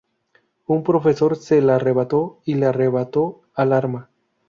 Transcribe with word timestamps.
Un 0.65 0.81
profesor 0.81 1.35
se 1.35 1.61
la 1.61 1.75
arrebató 1.75 2.39
y 2.43 2.55
le 2.55 2.65
arrebató 2.65 3.43
al 3.53 3.71
arma. 3.71 4.09